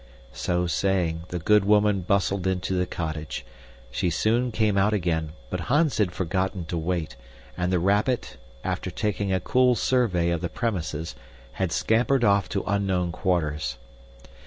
[0.33, 3.45] So saying, the good woman bustled into the cottage.
[3.91, 7.15] She soon came out again, but Hans had forgotten to wait,
[7.55, 11.13] and the rabbit, after taking a cool survey of the premises,
[11.51, 13.77] had scampered off to unknown quarters.